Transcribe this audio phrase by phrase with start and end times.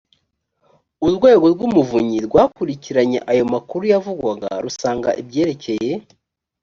[1.07, 5.93] urwego rw umuvunyi rwakurikiranye ayo makuru yavugwaga rusanga ibyerekeye